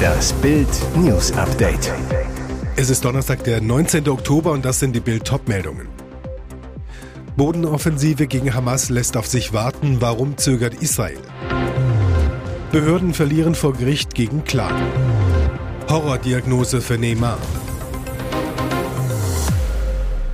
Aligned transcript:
Das 0.00 0.32
Bild 0.34 0.68
News 0.96 1.32
Update. 1.32 1.92
Es 2.76 2.90
ist 2.90 3.04
Donnerstag, 3.04 3.44
der 3.44 3.60
19. 3.60 4.08
Oktober 4.08 4.52
und 4.52 4.64
das 4.64 4.80
sind 4.80 4.94
die 4.94 5.00
Bild 5.00 5.30
meldungen 5.46 5.88
Bodenoffensive 7.36 8.26
gegen 8.26 8.54
Hamas 8.54 8.90
lässt 8.90 9.16
auf 9.16 9.26
sich 9.26 9.52
warten. 9.52 9.96
Warum 10.00 10.36
zögert 10.36 10.74
Israel? 10.74 11.20
Behörden 12.72 13.14
verlieren 13.14 13.54
vor 13.54 13.72
Gericht 13.72 14.14
gegen 14.14 14.44
Klagen. 14.44 14.86
Horrordiagnose 15.88 16.80
für 16.80 16.98
Neymar. 16.98 17.38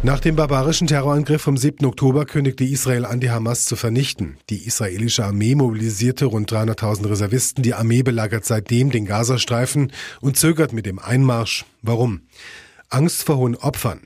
Nach 0.07 0.21
dem 0.21 0.37
barbarischen 0.37 0.87
Terrorangriff 0.87 1.43
vom 1.43 1.57
7. 1.57 1.85
Oktober 1.85 2.27
kündigte 2.27 2.63
Israel 2.63 3.05
an, 3.05 3.19
die 3.19 3.33
Hamas 3.33 3.65
zu 3.65 3.75
vernichten. 3.75 4.37
Die 4.51 4.65
israelische 4.65 5.25
Armee 5.25 5.57
mobilisierte 5.57 6.27
rund 6.27 6.49
300.000 6.53 7.11
Reservisten. 7.11 7.65
Die 7.65 7.75
Armee 7.75 8.05
belagert 8.05 8.45
seitdem 8.45 8.93
den 8.93 9.05
Gazastreifen 9.05 9.91
und 10.21 10.37
zögert 10.37 10.73
mit 10.73 10.87
dem 10.87 11.01
Einmarsch. 11.01 11.65
Warum? 11.83 12.21
Angst 12.89 13.25
vor 13.25 13.37
hohen 13.37 13.57
Opfern. 13.57 14.01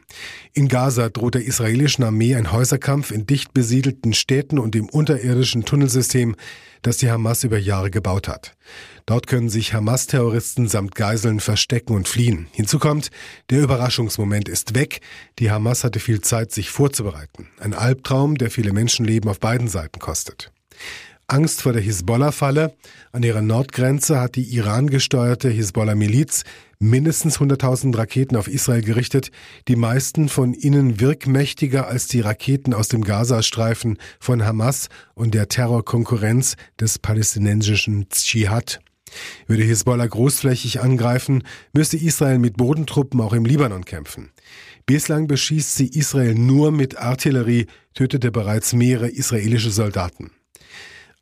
In 0.52 0.68
Gaza 0.68 1.08
droht 1.08 1.34
der 1.34 1.44
israelischen 1.44 2.04
Armee 2.04 2.34
ein 2.34 2.52
Häuserkampf 2.52 3.10
in 3.10 3.26
dicht 3.26 3.52
besiedelten 3.52 4.14
Städten 4.14 4.58
und 4.58 4.74
im 4.76 4.88
unterirdischen 4.88 5.64
Tunnelsystem, 5.64 6.36
das 6.82 6.96
die 6.96 7.10
Hamas 7.10 7.44
über 7.44 7.58
Jahre 7.58 7.90
gebaut 7.90 8.28
hat. 8.28 8.56
Dort 9.06 9.26
können 9.26 9.48
sich 9.48 9.74
Hamas-Terroristen 9.74 10.68
samt 10.68 10.94
Geiseln 10.94 11.40
verstecken 11.40 11.94
und 11.94 12.08
fliehen. 12.08 12.46
Hinzu 12.52 12.78
kommt, 12.78 13.10
der 13.50 13.60
Überraschungsmoment 13.60 14.48
ist 14.48 14.74
weg. 14.74 15.00
Die 15.38 15.50
Hamas 15.50 15.84
hatte 15.84 16.00
viel 16.00 16.20
Zeit, 16.20 16.52
sich 16.52 16.70
vorzubereiten. 16.70 17.48
Ein 17.58 17.74
Albtraum, 17.74 18.38
der 18.38 18.50
viele 18.50 18.72
Menschenleben 18.72 19.28
auf 19.28 19.40
beiden 19.40 19.68
Seiten 19.68 19.98
kostet. 19.98 20.52
Angst 21.30 21.62
vor 21.62 21.72
der 21.72 21.82
Hisbollah-Falle. 21.82 22.74
An 23.12 23.22
ihrer 23.22 23.40
Nordgrenze 23.40 24.20
hat 24.20 24.34
die 24.34 24.42
Iran-gesteuerte 24.42 25.48
Hisbollah-Miliz 25.48 26.42
mindestens 26.80 27.38
100.000 27.38 27.96
Raketen 27.96 28.36
auf 28.36 28.48
Israel 28.48 28.82
gerichtet, 28.82 29.30
die 29.68 29.76
meisten 29.76 30.28
von 30.28 30.54
ihnen 30.54 30.98
wirkmächtiger 30.98 31.86
als 31.86 32.08
die 32.08 32.20
Raketen 32.20 32.74
aus 32.74 32.88
dem 32.88 33.04
Gazastreifen 33.04 33.98
von 34.18 34.44
Hamas 34.44 34.88
und 35.14 35.34
der 35.34 35.48
Terrorkonkurrenz 35.48 36.56
des 36.80 36.98
palästinensischen 36.98 38.08
Dschihad. 38.08 38.80
Würde 39.46 39.62
Hisbollah 39.62 40.06
großflächig 40.06 40.80
angreifen, 40.80 41.44
müsste 41.72 41.96
Israel 41.96 42.40
mit 42.40 42.56
Bodentruppen 42.56 43.20
auch 43.20 43.32
im 43.32 43.44
Libanon 43.44 43.84
kämpfen. 43.84 44.30
Bislang 44.84 45.28
beschießt 45.28 45.76
sie 45.76 45.88
Israel 45.88 46.34
nur 46.34 46.72
mit 46.72 46.98
Artillerie, 46.98 47.66
tötete 47.94 48.32
bereits 48.32 48.72
mehrere 48.72 49.08
israelische 49.08 49.70
Soldaten. 49.70 50.32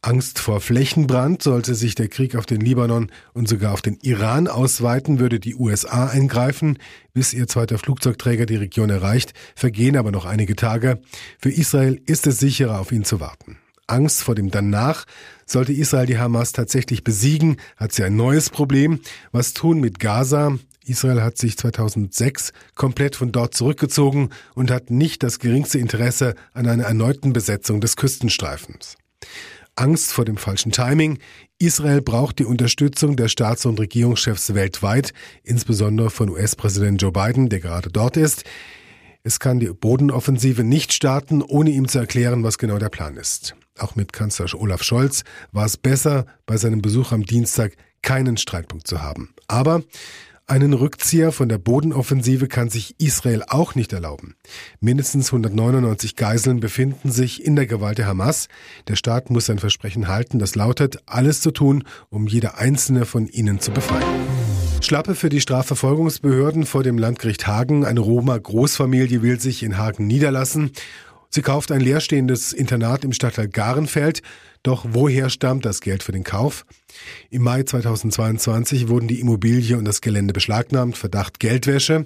Angst 0.00 0.38
vor 0.38 0.60
Flächenbrand 0.60 1.42
sollte 1.42 1.74
sich 1.74 1.96
der 1.96 2.06
Krieg 2.08 2.36
auf 2.36 2.46
den 2.46 2.60
Libanon 2.60 3.10
und 3.32 3.48
sogar 3.48 3.72
auf 3.72 3.82
den 3.82 3.98
Iran 4.00 4.46
ausweiten, 4.46 5.18
würde 5.18 5.40
die 5.40 5.56
USA 5.56 6.06
eingreifen, 6.06 6.78
bis 7.14 7.34
ihr 7.34 7.48
zweiter 7.48 7.78
Flugzeugträger 7.78 8.46
die 8.46 8.56
Region 8.56 8.90
erreicht, 8.90 9.34
vergehen 9.56 9.96
aber 9.96 10.12
noch 10.12 10.24
einige 10.24 10.54
Tage. 10.54 11.00
Für 11.40 11.50
Israel 11.50 12.00
ist 12.06 12.28
es 12.28 12.38
sicherer, 12.38 12.78
auf 12.78 12.92
ihn 12.92 13.04
zu 13.04 13.18
warten. 13.18 13.58
Angst 13.88 14.22
vor 14.22 14.36
dem 14.36 14.50
Danach. 14.50 15.04
Sollte 15.46 15.72
Israel 15.72 16.06
die 16.06 16.18
Hamas 16.18 16.52
tatsächlich 16.52 17.02
besiegen, 17.02 17.56
hat 17.76 17.92
sie 17.92 18.04
ein 18.04 18.14
neues 18.14 18.50
Problem. 18.50 19.00
Was 19.32 19.52
tun 19.52 19.80
mit 19.80 19.98
Gaza? 19.98 20.58
Israel 20.84 21.22
hat 21.22 21.38
sich 21.38 21.58
2006 21.58 22.52
komplett 22.76 23.16
von 23.16 23.32
dort 23.32 23.54
zurückgezogen 23.54 24.30
und 24.54 24.70
hat 24.70 24.90
nicht 24.90 25.22
das 25.22 25.38
geringste 25.38 25.78
Interesse 25.78 26.34
an 26.52 26.68
einer 26.68 26.84
erneuten 26.84 27.32
Besetzung 27.32 27.80
des 27.80 27.96
Küstenstreifens. 27.96 28.96
Angst 29.78 30.12
vor 30.12 30.24
dem 30.24 30.36
falschen 30.36 30.72
Timing. 30.72 31.18
Israel 31.58 32.02
braucht 32.02 32.38
die 32.38 32.44
Unterstützung 32.44 33.16
der 33.16 33.28
Staats- 33.28 33.66
und 33.66 33.78
Regierungschefs 33.78 34.54
weltweit, 34.54 35.12
insbesondere 35.44 36.10
von 36.10 36.30
US-Präsident 36.30 37.00
Joe 37.00 37.12
Biden, 37.12 37.48
der 37.48 37.60
gerade 37.60 37.88
dort 37.90 38.16
ist. 38.16 38.44
Es 39.22 39.40
kann 39.40 39.60
die 39.60 39.68
Bodenoffensive 39.68 40.64
nicht 40.64 40.92
starten, 40.92 41.42
ohne 41.42 41.70
ihm 41.70 41.88
zu 41.88 41.98
erklären, 41.98 42.44
was 42.44 42.58
genau 42.58 42.78
der 42.78 42.88
Plan 42.88 43.16
ist. 43.16 43.54
Auch 43.78 43.94
mit 43.94 44.12
Kanzler 44.12 44.46
Olaf 44.54 44.82
Scholz 44.82 45.22
war 45.52 45.66
es 45.66 45.76
besser, 45.76 46.26
bei 46.46 46.56
seinem 46.56 46.82
Besuch 46.82 47.12
am 47.12 47.24
Dienstag 47.24 47.74
keinen 48.02 48.36
Streitpunkt 48.36 48.86
zu 48.86 49.02
haben. 49.02 49.34
Aber 49.46 49.82
einen 50.48 50.72
Rückzieher 50.72 51.30
von 51.30 51.50
der 51.50 51.58
Bodenoffensive 51.58 52.48
kann 52.48 52.70
sich 52.70 52.94
Israel 52.98 53.44
auch 53.46 53.74
nicht 53.74 53.92
erlauben. 53.92 54.34
Mindestens 54.80 55.26
199 55.26 56.16
Geiseln 56.16 56.60
befinden 56.60 57.12
sich 57.12 57.44
in 57.44 57.54
der 57.54 57.66
Gewalt 57.66 57.98
der 57.98 58.06
Hamas. 58.06 58.48
Der 58.88 58.96
Staat 58.96 59.28
muss 59.28 59.46
sein 59.46 59.58
Versprechen 59.58 60.08
halten, 60.08 60.38
das 60.38 60.54
lautet, 60.54 61.00
alles 61.04 61.42
zu 61.42 61.50
tun, 61.50 61.84
um 62.08 62.26
jede 62.26 62.56
einzelne 62.56 63.04
von 63.04 63.26
ihnen 63.26 63.60
zu 63.60 63.72
befreien. 63.72 64.06
Schlappe 64.80 65.14
für 65.14 65.28
die 65.28 65.40
Strafverfolgungsbehörden 65.40 66.64
vor 66.64 66.82
dem 66.82 66.96
Landgericht 66.96 67.46
Hagen. 67.46 67.84
Eine 67.84 68.00
Roma-Großfamilie 68.00 69.20
will 69.22 69.38
sich 69.40 69.62
in 69.62 69.76
Hagen 69.76 70.06
niederlassen. 70.06 70.70
Sie 71.30 71.42
kauft 71.42 71.70
ein 71.72 71.80
leerstehendes 71.80 72.52
Internat 72.52 73.04
im 73.04 73.12
Stadtteil 73.12 73.48
Garenfeld. 73.48 74.22
Doch 74.62 74.86
woher 74.90 75.30
stammt 75.30 75.64
das 75.64 75.80
Geld 75.80 76.02
für 76.02 76.12
den 76.12 76.24
Kauf? 76.24 76.64
Im 77.30 77.42
Mai 77.42 77.62
2022 77.62 78.88
wurden 78.88 79.08
die 79.08 79.20
Immobilie 79.20 79.76
und 79.76 79.84
das 79.84 80.00
Gelände 80.00 80.32
beschlagnahmt, 80.32 80.96
Verdacht 80.96 81.38
Geldwäsche. 81.38 82.04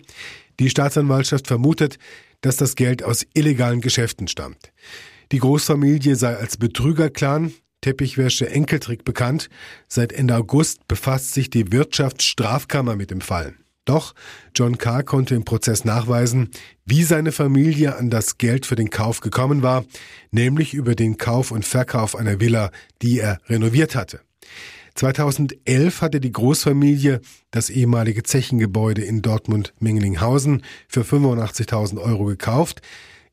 Die 0.59 0.71
Staatsanwaltschaft 0.71 1.47
vermutet, 1.47 1.99
dass 2.41 2.57
das 2.57 2.75
Geld 2.75 3.03
aus 3.03 3.25
illegalen 3.35 3.81
Geschäften 3.81 4.29
stammt. 4.29 4.73
Die 5.31 5.39
Großfamilie 5.39 6.17
sei 6.17 6.37
als 6.37 6.57
Betrügerclan, 6.57 7.53
Teppichwäsche 7.81 8.49
Enkeltrick 8.51 9.05
bekannt. 9.05 9.49
Seit 9.89 10.13
Ende 10.13 10.37
August 10.37 10.87
befasst 10.89 11.35
sich 11.35 11.51
die 11.51 11.73
Wirtschaftsstrafkammer 11.73 12.97
mit 12.97 13.11
dem 13.11 13.21
Fall. 13.21 13.55
Doch 13.85 14.15
John 14.55 14.79
Carr 14.79 15.03
konnte 15.03 15.35
im 15.35 15.45
Prozess 15.45 15.85
nachweisen, 15.85 16.51
wie 16.85 17.03
seine 17.03 17.33
Familie 17.33 17.97
an 17.97 18.11
das 18.11 18.39
Geld 18.39 18.65
für 18.65 18.77
den 18.77 18.91
Kauf 18.91 19.21
gekommen 19.21 19.63
war, 19.63 19.85
nämlich 20.31 20.75
über 20.75 20.95
den 20.95 21.19
Kauf 21.19 21.51
und 21.51 21.65
Verkauf 21.65 22.15
einer 22.15 22.39
Villa, 22.39 22.71
die 23.03 23.19
er 23.19 23.41
renoviert 23.49 23.97
hatte. 23.97 24.21
2011 24.95 26.03
hatte 26.03 26.21
die 26.21 26.33
Großfamilie 26.33 27.21
das 27.51 27.71
ehemalige 27.71 28.23
Zechengebäude 28.23 29.03
in 29.03 29.23
Dortmund-Mengelinghausen 29.23 30.63
für 30.87 31.03
85.000 31.03 31.99
Euro 31.99 32.27
gekauft. 32.27 32.83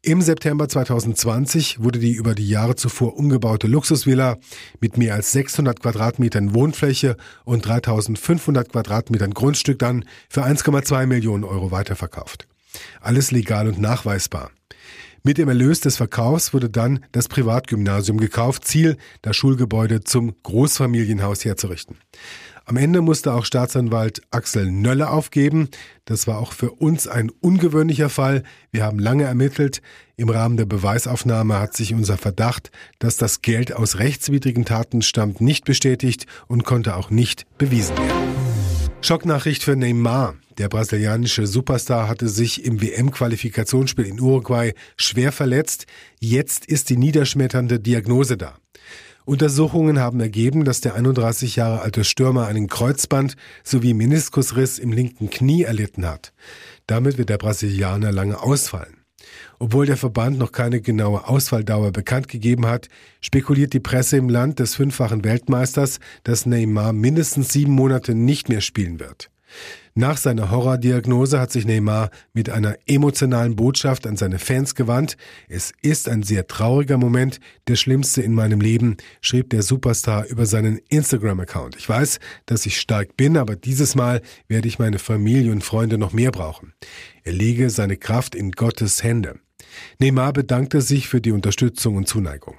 Im 0.02 0.22
September 0.22 0.70
2020 0.70 1.84
wurde 1.84 2.00
die 2.00 2.14
über 2.14 2.34
die 2.34 2.48
Jahre 2.48 2.78
zuvor 2.78 3.18
umgebaute 3.18 3.68
Luxusvilla 3.68 4.38
mit 4.80 4.98
mehr 4.98 5.14
als 5.14 5.34
600 5.34 5.82
Quadratmetern 5.82 6.54
Wohnfläche 6.54 7.18
und 7.44 7.66
3500 7.66 8.72
Quadratmetern 8.72 9.34
Grundstück 9.34 9.78
dann 9.78 10.06
für 10.30 10.46
1,2 10.46 11.06
Millionen 11.06 11.44
Euro 11.44 11.72
weiterverkauft. 11.72 12.48
Alles 13.02 13.32
legal 13.32 13.68
und 13.68 13.78
nachweisbar. 13.78 14.52
Mit 15.24 15.38
dem 15.38 15.50
Erlös 15.50 15.82
des 15.82 15.98
Verkaufs 15.98 16.54
wurde 16.54 16.70
dann 16.70 17.04
das 17.12 17.28
Privatgymnasium 17.28 18.20
gekauft, 18.20 18.64
Ziel, 18.64 18.96
das 19.22 19.36
Schulgebäude 19.36 20.06
zum 20.06 20.34
Großfamilienhaus 20.44 21.44
herzurichten. 21.44 21.98
Am 22.70 22.78
Ende 22.78 23.02
musste 23.02 23.34
auch 23.34 23.46
Staatsanwalt 23.46 24.22
Axel 24.30 24.72
Nölle 24.72 25.10
aufgeben. 25.10 25.70
Das 26.06 26.28
war 26.28 26.38
auch 26.38 26.54
für 26.54 26.70
uns 26.70 27.08
ein 27.08 27.32
ungewöhnlicher 27.42 28.10
Fall. 28.10 28.44
Wir 28.72 28.84
haben 28.84 29.00
lange 29.00 29.24
ermittelt. 29.24 29.82
Im 30.18 30.30
Rahmen 30.30 30.56
der 30.56 30.68
Beweisaufnahme 30.68 31.58
hat 31.58 31.76
sich 31.76 31.96
unser 31.96 32.20
Verdacht, 32.20 32.70
dass 33.00 33.18
das 33.18 33.42
Geld 33.42 33.74
aus 33.74 33.98
rechtswidrigen 33.98 34.66
Taten 34.66 35.02
stammt, 35.02 35.42
nicht 35.42 35.66
bestätigt 35.66 36.28
und 36.46 36.64
konnte 36.64 36.96
auch 36.96 37.10
nicht 37.10 37.48
bewiesen 37.58 37.98
werden. 37.98 38.36
Schocknachricht 39.02 39.64
für 39.64 39.76
Neymar. 39.76 40.36
Der 40.60 40.70
brasilianische 40.70 41.48
Superstar 41.48 42.08
hatte 42.08 42.30
sich 42.30 42.66
im 42.66 42.84
WM-Qualifikationsspiel 42.84 44.06
in 44.06 44.22
Uruguay 44.22 44.74
schwer 44.96 45.32
verletzt. 45.32 45.88
Jetzt 46.20 46.68
ist 46.68 46.92
die 46.92 46.98
niederschmetternde 46.98 47.80
Diagnose 47.80 48.38
da. 48.38 48.60
Untersuchungen 49.30 50.00
haben 50.00 50.20
ergeben, 50.20 50.66
dass 50.66 50.82
der 50.82 50.96
31 50.96 51.56
Jahre 51.56 51.82
alte 51.82 52.04
Stürmer 52.04 52.48
einen 52.48 52.66
Kreuzband 52.66 53.36
sowie 53.64 53.94
Meniskusriss 53.94 54.80
im 54.80 54.92
linken 54.92 55.30
Knie 55.30 55.62
erlitten 55.62 56.08
hat. 56.08 56.34
Damit 56.88 57.20
wird 57.20 57.30
der 57.30 57.38
Brasilianer 57.38 58.12
lange 58.12 58.42
ausfallen. 58.42 59.06
Obwohl 59.60 59.86
der 59.86 59.98
Verband 59.98 60.40
noch 60.40 60.52
keine 60.52 60.82
genaue 60.82 61.28
Ausfalldauer 61.28 61.92
bekannt 61.92 62.28
gegeben 62.28 62.66
hat, 62.66 62.88
spekuliert 63.22 63.74
die 63.74 63.80
Presse 63.80 64.18
im 64.18 64.30
Land 64.30 64.58
des 64.58 64.74
fünffachen 64.74 65.24
Weltmeisters, 65.24 66.00
dass 66.24 66.48
Neymar 66.48 66.92
mindestens 66.92 67.54
sieben 67.54 67.74
Monate 67.74 68.16
nicht 68.16 68.50
mehr 68.50 68.62
spielen 68.62 69.00
wird. 69.00 69.30
Nach 69.96 70.18
seiner 70.18 70.52
Horrordiagnose 70.52 71.40
hat 71.40 71.52
sich 71.52 71.66
Neymar 71.66 72.10
mit 72.34 72.50
einer 72.50 72.78
emotionalen 72.86 73.56
Botschaft 73.56 74.08
an 74.08 74.16
seine 74.16 74.40
Fans 74.40 74.76
gewandt. 74.76 75.18
Es 75.48 75.74
ist 75.82 76.08
ein 76.08 76.24
sehr 76.24 76.48
trauriger 76.48 76.98
Moment, 76.98 77.40
der 77.68 77.76
schlimmste 77.76 78.22
in 78.22 78.34
meinem 78.34 78.62
Leben, 78.62 78.98
schrieb 79.22 79.50
der 79.50 79.62
Superstar 79.62 80.26
über 80.28 80.46
seinen 80.46 80.80
Instagram-Account. 80.90 81.76
Ich 81.76 81.90
weiß, 81.90 82.20
dass 82.46 82.66
ich 82.66 82.80
stark 82.80 83.18
bin, 83.18 83.36
aber 83.36 83.56
dieses 83.56 83.96
Mal 83.96 84.22
werde 84.48 84.68
ich 84.68 84.80
meine 84.80 85.00
Familie 85.00 85.52
und 85.52 85.64
Freunde 85.64 85.98
noch 85.98 86.14
mehr 86.14 86.32
brauchen. 86.32 86.74
Er 87.24 87.34
lege 87.34 87.70
seine 87.70 87.98
Kraft 87.98 88.36
in 88.36 88.52
Gottes 88.52 89.04
Hände. 89.04 89.40
Neymar 90.00 90.34
bedankte 90.34 90.82
sich 90.82 91.10
für 91.10 91.22
die 91.22 91.32
Unterstützung 91.32 91.96
und 91.96 92.08
Zuneigung. 92.08 92.56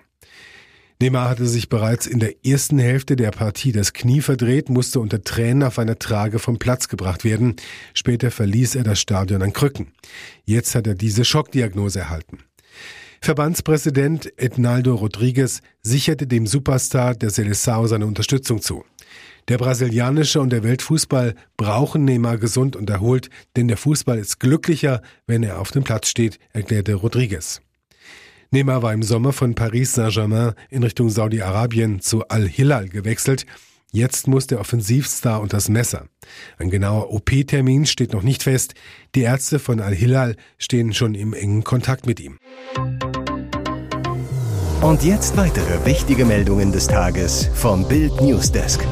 Neymar 1.02 1.31
hatte 1.31 1.47
sich 1.47 1.70
bereits 1.70 2.06
in 2.06 2.19
der 2.19 2.44
ersten 2.44 2.79
Hälfte 2.79 3.17
der 3.17 3.31
Partie 3.31 3.73
das 3.73 3.94
Knie 3.94 4.20
verdreht, 4.20 4.69
musste 4.69 5.00
unter 5.00 5.25
Tränen 5.25 5.62
auf 5.62 5.79
einer 5.79 5.99
Trage 5.99 6.38
vom 6.38 6.58
Platz 6.58 6.88
gebracht 6.88 7.25
werden. 7.25 7.56
Später 7.94 8.31
verließ 8.31 8.75
er 8.75 8.85
das 8.85 9.00
Stadion 9.00 9.41
an 9.41 9.55
Krücken. 9.55 9.93
Jetzt 10.44 10.75
hat 10.75 10.87
er 10.87 10.94
diese 10.94 11.25
Schockdiagnose 11.25 12.00
erhalten. 12.00 12.41
Verbandspräsident 13.23 14.31
Ednaldo 14.38 14.94
Rodriguez 14.94 15.62
sicherte 15.82 16.26
dem 16.26 16.47
Superstar 16.47 17.14
der 17.14 17.31
Seleção 17.31 17.87
seine 17.87 18.05
Unterstützung 18.05 18.61
zu. 18.61 18.85
Der 19.49 19.56
brasilianische 19.56 20.41
und 20.41 20.50
der 20.50 20.62
Weltfußball 20.62 21.35
brauchen 21.56 22.05
Neymar 22.05 22.37
gesund 22.37 22.76
und 22.76 22.91
erholt, 22.91 23.31
denn 23.56 23.69
der 23.69 23.79
Fußball 23.79 24.19
ist 24.19 24.38
glücklicher, 24.38 25.00
wenn 25.26 25.43
er 25.43 25.61
auf 25.61 25.70
dem 25.70 25.82
Platz 25.82 26.08
steht, 26.08 26.38
erklärte 26.52 26.94
Rodriguez. 26.94 27.62
Neymar 28.52 28.82
war 28.82 28.93
im 28.93 29.05
Sommer 29.05 29.32
von 29.32 29.55
Paris 29.55 29.93
Saint-Germain 29.94 30.55
in 30.70 30.82
Richtung 30.82 31.08
Saudi-Arabien 31.08 32.00
zu 32.00 32.26
Al-Hilal 32.26 32.88
gewechselt. 32.88 33.47
Jetzt 33.93 34.26
muss 34.26 34.49
der 34.49 34.58
Offensivstar 34.58 35.41
unter 35.41 35.58
das 35.58 35.69
Messer. 35.69 36.06
Ein 36.58 36.69
genauer 36.69 37.12
OP-Termin 37.12 37.87
steht 37.87 38.12
noch 38.12 38.25
nicht 38.25 38.43
fest. 38.43 38.75
Die 39.14 39.23
Ärzte 39.23 39.61
von 39.61 39.79
Al-Hilal 39.79 40.35
stehen 40.58 40.93
schon 40.94 41.14
im 41.14 41.32
engen 41.32 41.62
Kontakt 41.62 42.06
mit 42.06 42.19
ihm. 42.19 42.38
Und 44.82 45.05
jetzt 45.05 45.37
weitere 45.37 45.87
wichtige 45.87 46.25
Meldungen 46.25 46.73
des 46.73 46.88
Tages 46.88 47.49
vom 47.55 47.87
Bild 47.87 48.20
Newsdesk. 48.20 48.85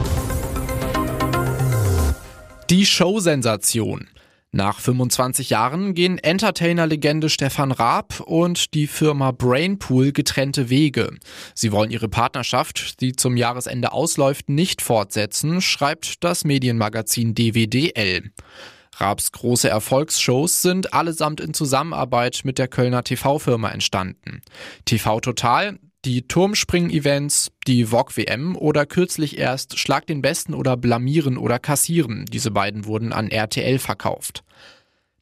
Die 2.70 2.86
Show-Sensation. 2.86 4.06
Nach 4.50 4.80
25 4.80 5.50
Jahren 5.50 5.92
gehen 5.92 6.16
Entertainer-Legende 6.16 7.28
Stefan 7.28 7.70
Raab 7.70 8.20
und 8.20 8.72
die 8.72 8.86
Firma 8.86 9.30
Brainpool 9.30 10.12
getrennte 10.12 10.70
Wege. 10.70 11.10
Sie 11.54 11.70
wollen 11.70 11.90
ihre 11.90 12.08
Partnerschaft, 12.08 13.02
die 13.02 13.12
zum 13.12 13.36
Jahresende 13.36 13.92
ausläuft, 13.92 14.48
nicht 14.48 14.80
fortsetzen, 14.80 15.60
schreibt 15.60 16.24
das 16.24 16.44
Medienmagazin 16.44 17.34
DWDL. 17.34 18.30
Raabs 18.96 19.32
große 19.32 19.68
Erfolgsshows 19.68 20.62
sind 20.62 20.94
allesamt 20.94 21.40
in 21.40 21.52
Zusammenarbeit 21.52 22.40
mit 22.44 22.58
der 22.58 22.68
Kölner 22.68 23.04
TV-Firma 23.04 23.68
entstanden. 23.68 24.40
TV 24.86 25.20
Total, 25.20 25.78
die 26.04 26.26
Turmspringen-Events, 26.26 27.50
die 27.66 27.86
VOG 27.86 28.16
WM 28.16 28.56
oder 28.56 28.86
kürzlich 28.86 29.38
erst 29.38 29.78
Schlag 29.78 30.06
den 30.06 30.22
Besten 30.22 30.54
oder 30.54 30.76
Blamieren 30.76 31.36
oder 31.36 31.58
Kassieren. 31.58 32.24
Diese 32.26 32.50
beiden 32.50 32.84
wurden 32.84 33.12
an 33.12 33.30
RTL 33.30 33.78
verkauft. 33.78 34.44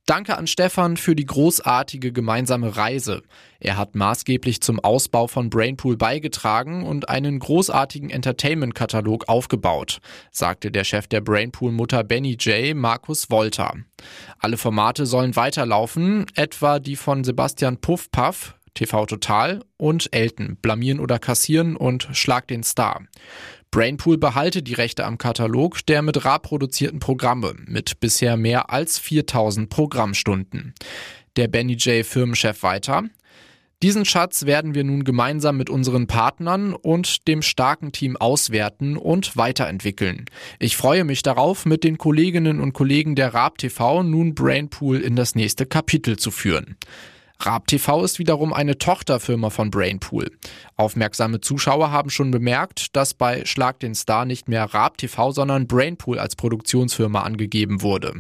Danke 0.07 0.39
an 0.39 0.47
Stefan 0.47 0.97
für 0.97 1.17
die 1.17 1.27
großartige 1.27 2.13
gemeinsame 2.13 2.77
Reise. 2.77 3.23
Er 3.59 3.77
hat 3.77 3.97
maßgeblich 3.97 4.61
zum 4.61 4.79
Ausbau 4.79 5.27
von 5.27 5.51
Brainpool 5.51 5.97
beigetragen 5.97 6.85
und 6.85 7.09
einen 7.09 7.41
großartigen 7.41 8.11
Entertainment-Katalog 8.11 9.29
aufgebaut, 9.29 9.99
sagte 10.31 10.71
der 10.71 10.85
Chef 10.85 11.09
der 11.09 11.23
Brainpool-Mutter 11.23 12.05
Benny 12.05 12.37
J. 12.39 12.77
Markus 12.77 13.31
Wolter. 13.31 13.75
Alle 14.39 14.59
Formate 14.59 15.07
sollen 15.07 15.35
weiterlaufen, 15.35 16.27
etwa 16.37 16.79
die 16.79 16.95
von 16.95 17.25
Sebastian 17.25 17.79
Puffpaff, 17.79 18.56
TV 18.77 19.07
Total 19.07 19.65
und 19.77 20.09
Elton, 20.13 20.57
Blamieren 20.63 21.01
oder 21.01 21.19
Kassieren 21.19 21.77
und 21.77 22.09
Schlag 22.13 22.47
den 22.47 22.63
Star. 22.63 23.03
Brainpool 23.73 24.17
behalte 24.17 24.63
die 24.63 24.75
Rechte 24.75 25.05
am 25.05 25.19
Katalog 25.19 25.85
der 25.87 26.03
mit 26.03 26.25
Ra 26.25 26.39
produzierten 26.39 27.01
Programme 27.01 27.55
mit 27.67 28.01
bisher 28.01 28.37
mehr 28.37 28.71
als 28.71 28.99
4000 28.99 29.69
Programmstunden. 29.69 30.75
Der 31.37 31.49
Benny 31.49 31.75
J. 31.75 32.07
Firmenchef 32.07 32.63
weiter. 32.63 33.05
Diesen 33.83 34.07
Schatz 34.07 34.47
werden 34.47 34.75
wir 34.75 34.85
nun 34.85 35.05
gemeinsam 35.05 35.59
mit 35.59 35.69
unseren 35.69 36.07
Partnern 36.07 36.73
und 36.73 37.29
dem 37.29 37.43
starken 37.43 37.93
Team 37.93 38.17
auswerten 38.17 38.97
und 38.97 39.37
weiterentwickeln. 39.37 40.25
Ich 40.59 40.79
freue 40.79 41.05
mich 41.05 41.23
darauf, 41.23 41.67
mit 41.67 41.85
den 41.85 41.99
Kolleginnen 41.99 42.61
und 42.61 42.73
Kollegen 42.73 43.17
der 43.17 43.35
Raab 43.35 43.59
TV 43.59 44.03
nun 44.03 44.35
Brainpool 44.35 45.01
in 45.01 45.15
das 45.15 45.35
nächste 45.35 45.67
Kapitel 45.67 46.17
zu 46.19 46.31
führen. 46.31 46.77
Raab 47.41 47.67
TV 47.67 48.03
ist 48.03 48.19
wiederum 48.19 48.53
eine 48.53 48.79
Tochterfirma 48.79 49.51
von 49.51 49.71
Brainpool. 49.71 50.31
Aufmerksame 50.77 51.41
Zuschauer 51.41 51.91
haben 51.91 52.11
schon 52.11 52.31
bemerkt, 52.31 52.97
dass 52.97 53.15
bei 53.15 53.45
Schlag 53.45 53.79
den 53.81 53.95
Star 53.95 54.25
nicht 54.25 54.49
mehr 54.49 54.65
Raab 54.65 54.99
TV, 54.99 55.33
sondern 55.33 55.67
Brainpool 55.67 56.19
als 56.19 56.37
Produktionsfirma 56.37 57.23
angegeben 57.23 57.83
wurde. 57.83 58.15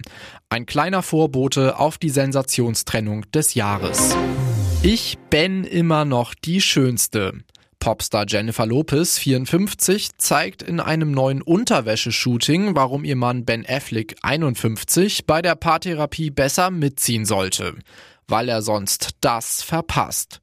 Ein 0.50 0.66
kleiner 0.66 1.02
Vorbote 1.02 1.78
auf 1.78 1.98
die 1.98 2.10
Sensationstrennung 2.10 3.30
des 3.32 3.54
Jahres. 3.54 4.14
Ich 4.82 5.18
bin 5.30 5.64
immer 5.64 6.04
noch 6.04 6.34
die 6.34 6.60
Schönste. 6.60 7.32
Popstar 7.78 8.24
Jennifer 8.26 8.66
Lopez, 8.66 9.18
54, 9.18 10.18
zeigt 10.18 10.62
in 10.62 10.80
einem 10.80 11.12
neuen 11.12 11.40
Unterwäscheshooting, 11.40 12.74
warum 12.74 13.04
ihr 13.04 13.16
Mann 13.16 13.44
Ben 13.44 13.64
Affleck, 13.66 14.16
51, 14.22 15.26
bei 15.26 15.40
der 15.40 15.54
Paartherapie 15.54 16.30
besser 16.30 16.70
mitziehen 16.70 17.24
sollte 17.24 17.76
weil 18.28 18.48
er 18.48 18.62
sonst 18.62 19.10
das 19.20 19.62
verpasst. 19.62 20.40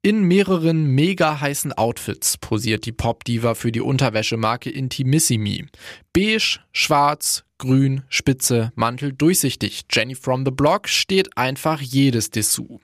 In 0.00 0.22
mehreren 0.22 0.86
mega 0.86 1.40
heißen 1.40 1.72
Outfits 1.72 2.38
posiert 2.38 2.86
die 2.86 2.92
Popdiva 2.92 3.54
für 3.54 3.72
die 3.72 3.80
Unterwäschemarke 3.80 4.70
Intimissimi. 4.70 5.66
Beige, 6.12 6.60
schwarz, 6.72 7.44
grün, 7.58 8.02
spitze, 8.08 8.72
Mantel 8.76 9.12
durchsichtig. 9.12 9.86
Jenny 9.90 10.14
from 10.14 10.44
the 10.44 10.52
Block 10.52 10.88
steht 10.88 11.36
einfach 11.36 11.80
jedes 11.80 12.30
Dessous. 12.30 12.80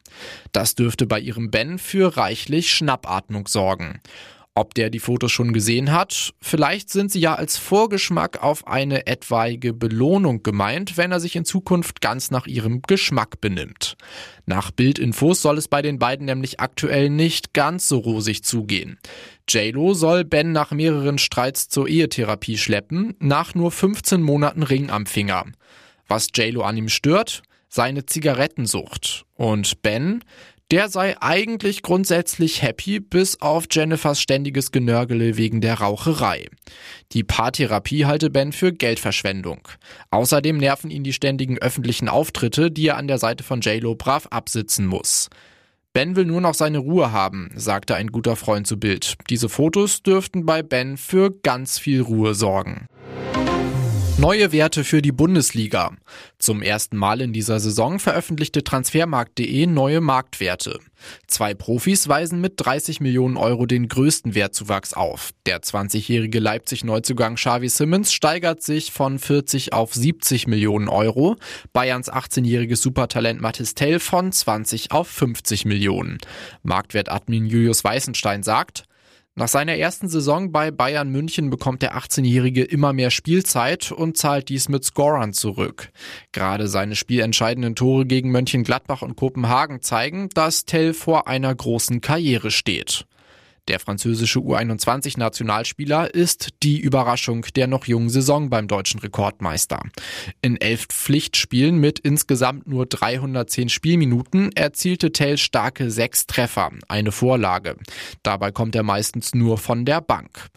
Das 0.51 0.75
dürfte 0.75 1.07
bei 1.07 1.21
ihrem 1.21 1.53
Ben 1.53 1.79
für 1.79 2.17
reichlich 2.17 2.73
Schnappatmung 2.73 3.47
sorgen. 3.47 4.01
Ob 4.57 4.73
der 4.75 4.89
die 4.89 5.01
Fotos 5.01 5.33
schon 5.33 5.53
gesehen 5.53 5.91
hat? 5.91 6.33
Vielleicht 6.41 6.89
sind 6.89 7.11
sie 7.11 7.19
ja 7.19 7.35
als 7.35 7.57
Vorgeschmack 7.57 8.41
auf 8.41 8.69
eine 8.69 9.09
etwaige 9.09 9.73
Belohnung 9.73 10.45
gemeint, 10.45 10.97
wenn 10.97 11.11
er 11.11 11.19
sich 11.19 11.35
in 11.35 11.45
Zukunft 11.45 12.01
ganz 12.01 12.31
nach 12.31 12.47
ihrem 12.47 12.81
Geschmack 12.83 13.41
benimmt. 13.41 13.97
Nach 14.47 14.71
Bildinfos 14.71 15.43
soll 15.43 15.59
es 15.59 15.67
bei 15.67 15.83
den 15.83 15.99
beiden 15.99 16.27
nämlich 16.27 16.61
aktuell 16.61 17.11
nicht 17.11 17.53
ganz 17.53 17.89
so 17.89 17.99
rosig 17.99 18.45
zugehen. 18.45 19.01
JLo 19.49 19.93
soll 19.93 20.25
Ben 20.25 20.53
nach 20.53 20.71
mehreren 20.71 21.19
Streits 21.19 21.69
zur 21.69 21.89
Ehetherapie 21.89 22.57
schleppen, 22.57 23.17
nach 23.19 23.57
nur 23.57 23.73
15 23.73 24.23
Monaten 24.23 24.63
Ring 24.63 24.89
am 24.89 25.07
Finger. 25.07 25.47
Was 26.07 26.29
JLo 26.33 26.63
an 26.63 26.77
ihm 26.77 26.89
stört? 26.89 27.43
Seine 27.69 28.07
Zigarettensucht. 28.07 29.25
Und 29.35 29.83
Ben? 29.83 30.23
Der 30.71 30.89
sei 30.89 31.15
eigentlich 31.21 31.83
grundsätzlich 31.83 32.63
happy, 32.63 32.99
bis 32.99 33.41
auf 33.43 33.67
Jennifers 33.71 34.21
ständiges 34.21 34.73
Genörgele 34.73 35.37
wegen 35.37 35.61
der 35.61 35.75
Raucherei. 35.75 36.49
Die 37.13 37.23
Paartherapie 37.23 38.07
halte 38.07 38.31
Ben 38.31 38.53
für 38.53 38.73
Geldverschwendung. 38.73 39.69
Außerdem 40.11 40.57
nerven 40.57 40.91
ihn 40.91 41.05
die 41.05 41.13
ständigen 41.13 41.59
öffentlichen 41.59 42.09
Auftritte, 42.09 42.71
die 42.71 42.89
er 42.89 42.97
an 42.97 43.09
der 43.09 43.19
Seite 43.19 43.45
von 43.45 43.61
JLo 43.61 43.95
brav 43.95 44.27
absitzen 44.31 44.87
muss. 44.87 45.29
Ben 45.93 46.17
will 46.17 46.25
nur 46.25 46.41
noch 46.41 46.55
seine 46.55 46.79
Ruhe 46.79 47.13
haben, 47.13 47.51
sagte 47.55 47.95
ein 47.95 48.09
guter 48.09 48.35
Freund 48.35 48.67
zu 48.67 48.81
Bild. 48.81 49.15
Diese 49.31 49.49
Fotos 49.49 50.03
dürften 50.03 50.45
bei 50.45 50.63
Ben 50.63 50.97
für 50.97 51.31
ganz 51.31 51.79
viel 51.79 52.01
Ruhe 52.01 52.35
sorgen. 52.35 52.89
Neue 54.17 54.53
Werte 54.53 54.85
für 54.85 55.03
die 55.03 55.11
Bundesliga. 55.11 55.91
Zum 56.39 56.63
ersten 56.63 56.97
Mal 56.97 57.21
in 57.21 57.33
dieser 57.33 57.59
Saison 57.59 57.99
veröffentlichte 57.99 58.63
Transfermarkt.de 58.63 59.67
neue 59.67 60.01
Marktwerte. 60.01 60.79
Zwei 61.27 61.53
Profis 61.53 62.07
weisen 62.07 62.41
mit 62.41 62.53
30 62.57 63.01
Millionen 63.01 63.37
Euro 63.37 63.67
den 63.67 63.89
größten 63.89 64.37
Wertzuwachs 64.37 64.95
auf. 64.95 65.33
Der 65.47 65.63
20-jährige 65.63 66.39
Leipzig-Neuzugang 66.39 67.35
Xavi 67.35 67.69
Simmons 67.69 68.13
steigert 68.13 68.63
sich 68.63 68.93
von 68.93 69.19
40 69.19 69.73
auf 69.73 69.93
70 69.93 70.47
Millionen 70.47 70.89
Euro. 70.89 71.37
Bayerns 71.73 72.11
18-jähriges 72.11 72.77
Supertalent 72.77 73.41
Mathis 73.41 73.75
Tell 73.75 73.99
von 73.99 74.31
20 74.31 74.93
auf 74.93 75.09
50 75.09 75.65
Millionen. 75.65 76.19
Marktwertadmin 76.63 77.47
Julius 77.47 77.83
Weißenstein 77.83 78.45
sagt, 78.45 78.85
nach 79.37 79.49
seiner 79.49 79.75
ersten 79.77 80.09
Saison 80.09 80.53
bei 80.53 80.71
Bayern 80.71 81.09
München 81.09 81.51
bekommt 81.51 81.83
der 81.83 81.97
18-Jährige 81.97 82.63
immer 82.63 82.93
mehr 82.93 83.11
Spielzeit 83.11 83.91
und 83.91 84.17
zahlt 84.17 84.49
dies 84.49 84.69
mit 84.69 84.85
Scorern 84.85 85.33
zurück. 85.33 85.91
Gerade 86.31 86.69
seine 86.69 86.95
spielentscheidenden 86.95 87.75
Tore 87.75 88.07
gegen 88.07 88.31
Mönchengladbach 88.31 89.03
und 89.03 89.17
Kopenhagen 89.17 89.83
zeigen, 89.83 90.29
dass 90.35 90.67
Tell 90.67 90.95
vor 90.95 91.27
einer 91.27 91.53
großen 91.53 92.01
Karriere 92.01 92.53
steht. 92.53 93.07
Der 93.67 93.81
französische 93.81 94.41
U21-Nationalspieler 94.41 96.13
ist 96.13 96.51
die 96.63 96.79
Überraschung 96.81 97.47
der 97.57 97.67
noch 97.67 97.87
jungen 97.87 98.11
Saison 98.11 98.51
beim 98.51 98.69
deutschen 98.69 99.01
Rekordmeister. 99.01 99.81
In 100.43 100.61
elf 100.61 100.87
Pflichtspielen 100.89 101.79
mit 101.79 101.99
insgesamt 101.99 102.67
nur 102.67 102.85
310 102.85 103.71
Spielminuten 103.71 104.53
erzielte 104.53 105.13
Tell 105.13 105.39
starke 105.39 105.91
sechs 105.91 106.27
Treffer, 106.27 106.73
eine 106.89 107.11
Vorlage. 107.11 107.77
Dabei 108.23 108.51
kommt 108.51 108.75
er 108.75 108.83
meistens 108.83 109.35
nur 109.35 109.57
von 109.57 109.87
der 109.87 110.03
Bank. 110.03 110.49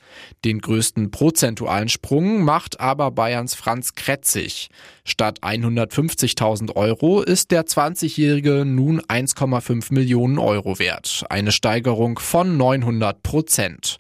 Den 0.44 0.60
größten 0.60 1.10
prozentualen 1.12 1.90
Sprung 1.90 2.44
macht 2.44 2.82
aber 2.82 3.12
Bayerns 3.12 3.56
Franz 3.56 3.94
Kretzig. 3.96 4.70
Statt 5.06 5.40
150.000 5.42 6.76
Euro 6.76 7.22
ist 7.22 7.52
der 7.52 7.66
20-Jährige 7.66 8.66
nun 8.66 9.00
1,5 9.02 9.94
Millionen 9.94 10.40
Euro 10.40 10.80
wert. 10.80 11.26
Eine 11.30 11.54
Steigerung 11.54 12.20
von 12.20 12.58
900 12.58 12.97
100 12.98 13.24
Prozent. 13.24 14.00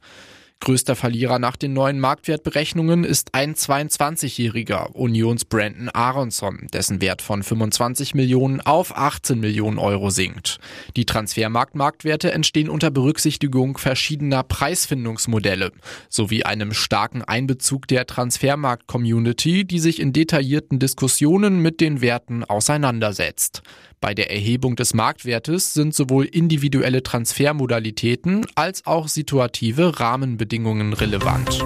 Größter 0.59 0.95
Verlierer 0.95 1.37
nach 1.37 1.55
den 1.55 1.73
neuen 1.73 1.99
Marktwertberechnungen 1.99 3.03
ist 3.03 3.35
ein 3.35 3.53
22-jähriger 3.53 4.91
Unions 4.93 5.45
Brandon 5.45 5.89
Aronson, 5.89 6.65
dessen 6.73 6.99
Wert 6.99 7.21
von 7.21 7.43
25 7.43 8.15
Millionen 8.15 8.59
auf 8.61 8.97
18 8.97 9.39
Millionen 9.39 9.77
Euro 9.77 10.09
sinkt. 10.09 10.57
Die 10.95 11.05
Transfermarktmarktwerte 11.05 12.31
entstehen 12.31 12.69
unter 12.69 12.89
Berücksichtigung 12.89 13.77
verschiedener 13.77 14.41
Preisfindungsmodelle 14.41 15.73
sowie 16.09 16.41
einem 16.41 16.73
starken 16.73 17.21
Einbezug 17.21 17.87
der 17.87 18.07
Transfermarkt-Community, 18.07 19.63
die 19.63 19.79
sich 19.79 20.01
in 20.01 20.11
detaillierten 20.11 20.79
Diskussionen 20.79 21.61
mit 21.61 21.81
den 21.81 22.01
Werten 22.01 22.43
auseinandersetzt. 22.43 23.61
Bei 23.99 24.13
der 24.13 24.29
Erhebung 24.29 24.75
des 24.75 24.93
Marktwertes 24.93 25.73
sind 25.73 25.95
sowohl 25.95 26.25
individuelle 26.25 27.01
Transfermodalitäten 27.01 28.45
als 28.53 28.85
auch 28.85 29.07
situative 29.07 29.99
Rahmenbedingungen 29.99 30.93
relevant. 30.93 31.65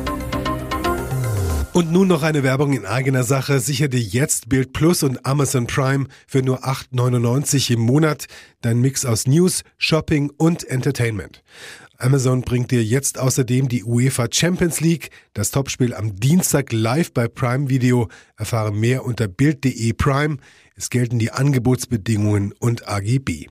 Und 1.74 1.92
nun 1.92 2.08
noch 2.08 2.24
eine 2.24 2.44
Werbung 2.44 2.74
in 2.74 2.86
eigener 2.86 3.24
Sache. 3.24 3.60
Sicher 3.60 3.90
dir 3.90 4.00
jetzt 4.00 4.48
Bild 4.48 4.72
Plus 4.72 5.04
und 5.04 5.26
Amazon 5.26 5.68
Prime 5.68 6.08
für 6.28 6.42
nur 6.42 6.66
8,99 6.66 7.74
im 7.74 7.82
Monat. 7.82 8.28
Dein 8.62 8.80
Mix 8.80 9.06
aus 9.06 9.28
News, 9.28 9.64
Shopping 9.78 10.32
und 10.38 10.66
Entertainment. 10.66 11.44
Amazon 11.98 12.42
bringt 12.42 12.72
dir 12.72 12.84
jetzt 12.84 13.20
außerdem 13.20 13.70
die 13.70 13.84
UEFA 13.84 14.28
Champions 14.32 14.82
League, 14.82 15.12
das 15.34 15.52
Topspiel 15.52 15.94
am 15.94 16.16
Dienstag 16.16 16.74
live 16.74 17.14
bei 17.14 17.28
Prime 17.28 17.70
Video. 17.70 18.10
Erfahre 18.38 18.74
mehr 18.74 19.06
unter 19.06 19.28
Bild.de 19.28 19.94
Prime. 19.94 20.38
Es 20.76 20.90
gelten 20.90 21.20
die 21.20 21.32
Angebotsbedingungen 21.32 22.54
und 22.54 22.88
AGB. 22.88 23.40